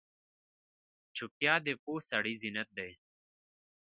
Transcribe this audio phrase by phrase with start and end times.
[1.15, 2.91] چوپتیا، د پوه سړي زینت دی.